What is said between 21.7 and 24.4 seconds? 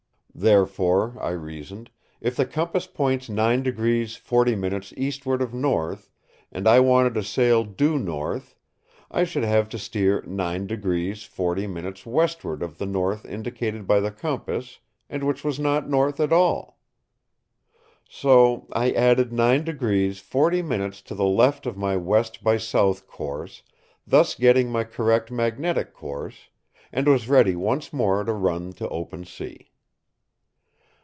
my west by south course, thus